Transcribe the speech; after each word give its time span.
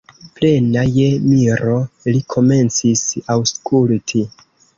Plena 0.37 0.85
je 0.95 1.03
miro, 1.33 1.75
li 2.15 2.23
komencis 2.37 3.05
aŭskulti. 3.37 4.25